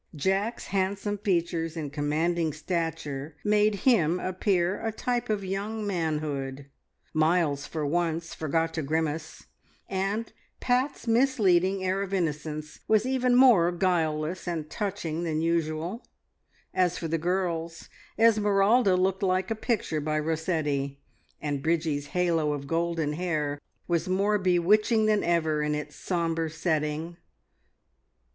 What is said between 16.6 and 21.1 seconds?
As for the girls, Esmeralda looked like a picture by Rossetti,